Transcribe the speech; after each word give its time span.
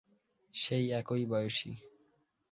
সেই 0.53 0.85
একই 0.91 1.23
বয়সী। 1.25 1.71